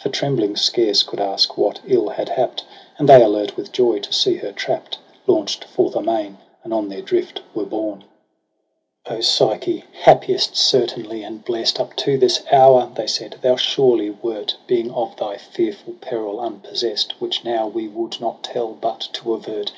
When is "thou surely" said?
13.42-14.10